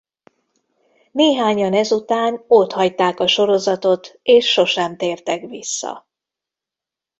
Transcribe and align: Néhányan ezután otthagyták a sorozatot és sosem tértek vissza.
Néhányan 1.11 1.73
ezután 1.73 2.43
otthagyták 2.47 3.19
a 3.19 3.27
sorozatot 3.27 4.19
és 4.21 4.51
sosem 4.51 4.97
tértek 4.97 5.45
vissza. 5.45 6.07